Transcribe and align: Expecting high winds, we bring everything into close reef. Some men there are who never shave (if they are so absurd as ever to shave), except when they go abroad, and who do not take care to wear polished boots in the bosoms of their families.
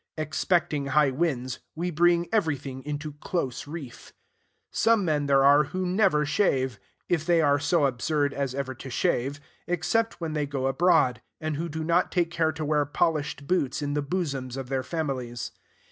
Expecting 0.17 0.87
high 0.87 1.11
winds, 1.11 1.59
we 1.75 1.91
bring 1.91 2.27
everything 2.33 2.83
into 2.85 3.13
close 3.21 3.67
reef. 3.67 4.13
Some 4.71 5.05
men 5.05 5.27
there 5.27 5.43
are 5.43 5.65
who 5.65 5.85
never 5.85 6.25
shave 6.25 6.79
(if 7.07 7.23
they 7.23 7.39
are 7.39 7.59
so 7.59 7.85
absurd 7.85 8.33
as 8.33 8.55
ever 8.55 8.73
to 8.73 8.89
shave), 8.89 9.39
except 9.67 10.19
when 10.19 10.33
they 10.33 10.47
go 10.47 10.65
abroad, 10.65 11.21
and 11.39 11.55
who 11.55 11.69
do 11.69 11.83
not 11.83 12.11
take 12.11 12.31
care 12.31 12.51
to 12.51 12.65
wear 12.65 12.83
polished 12.83 13.45
boots 13.45 13.83
in 13.83 13.93
the 13.93 14.01
bosoms 14.01 14.57
of 14.57 14.69
their 14.69 14.81
families. 14.81 15.51